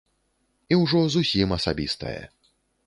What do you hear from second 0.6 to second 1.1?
І ўжо